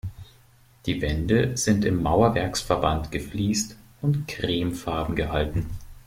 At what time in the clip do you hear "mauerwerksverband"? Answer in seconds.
2.01-3.11